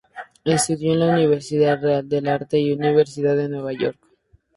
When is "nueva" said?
3.49-3.71